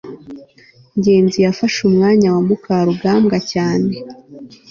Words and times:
ngenzi 0.97 1.37
yafashe 1.45 1.79
umwanya 1.89 2.27
wa 2.35 2.41
mukarugambwa 2.47 3.37
cyane 3.51 3.91